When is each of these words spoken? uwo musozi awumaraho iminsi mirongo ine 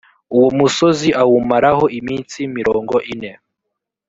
uwo 0.35 0.49
musozi 0.57 1.09
awumaraho 1.21 1.83
iminsi 1.99 2.39
mirongo 2.57 2.95
ine 3.13 3.31